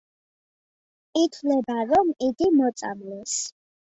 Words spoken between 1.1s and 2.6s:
ითვლება, რომ იგი